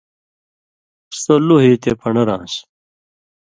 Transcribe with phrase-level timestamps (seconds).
[1.21, 2.53] (سو لُوہہۡ ییۡ تے پن٘ڈر آن٘س).